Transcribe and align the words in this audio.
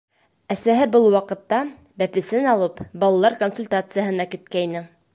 Әсәһе 0.53 0.87
был 0.95 1.05
ваҡытта, 1.15 1.59
бәпесен 2.03 2.51
алып, 2.57 2.83
балалар 3.05 3.39
консультацияһына 3.45 4.31
киткәйне. 4.35 4.87